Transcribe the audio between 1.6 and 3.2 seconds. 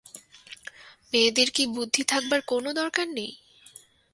বুদ্ধি থাকবার কোনো দরকার